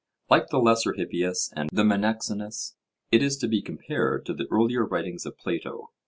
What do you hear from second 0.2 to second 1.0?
Like the Lesser